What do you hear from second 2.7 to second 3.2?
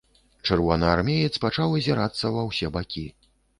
бакі.